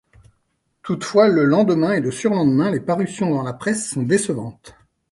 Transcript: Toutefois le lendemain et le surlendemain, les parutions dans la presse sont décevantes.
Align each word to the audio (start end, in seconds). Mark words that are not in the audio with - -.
Toutefois 0.81 1.27
le 1.27 1.43
lendemain 1.43 1.93
et 1.93 1.99
le 2.01 2.09
surlendemain, 2.09 2.71
les 2.71 2.79
parutions 2.79 3.29
dans 3.29 3.43
la 3.43 3.53
presse 3.53 3.87
sont 3.87 4.01
décevantes. 4.01 4.73